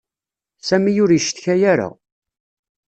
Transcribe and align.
Sami 0.67 0.91
ur 1.03 1.11
icetka 1.17 1.55
ara. 1.71 1.89